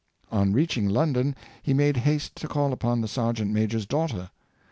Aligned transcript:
On 0.31 0.51
reaching 0.51 0.89
London, 0.89 1.35
he 1.61 1.75
made 1.75 1.97
haste 1.97 2.35
to 2.37 2.47
call 2.47 2.73
upon 2.73 3.01
the 3.01 3.07
sergeant 3.07 3.51
major's 3.51 3.85
daugh 3.85 4.09
ter. 4.09 4.31